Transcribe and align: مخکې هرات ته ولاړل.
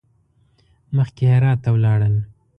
مخکې 0.95 1.23
هرات 1.33 1.57
ته 1.63 1.69
ولاړل. 1.75 2.15